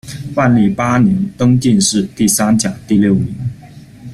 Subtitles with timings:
[0.33, 3.35] 万历八年，登进士第三甲第六名。